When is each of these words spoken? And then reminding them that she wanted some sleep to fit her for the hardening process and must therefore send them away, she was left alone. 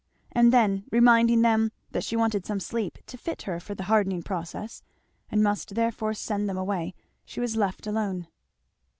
And 0.31 0.51
then 0.51 0.85
reminding 0.91 1.43
them 1.43 1.71
that 1.91 2.03
she 2.03 2.15
wanted 2.15 2.43
some 2.43 2.59
sleep 2.59 2.97
to 3.05 3.19
fit 3.19 3.43
her 3.43 3.59
for 3.59 3.75
the 3.75 3.83
hardening 3.83 4.23
process 4.23 4.81
and 5.29 5.43
must 5.43 5.75
therefore 5.75 6.15
send 6.15 6.49
them 6.49 6.57
away, 6.57 6.95
she 7.23 7.39
was 7.39 7.55
left 7.55 7.85
alone. 7.85 8.25